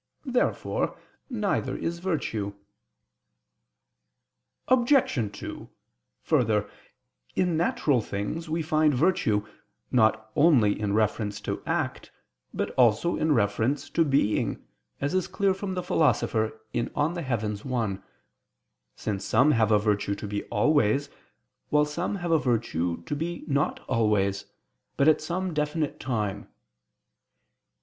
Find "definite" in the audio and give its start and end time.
25.53-25.99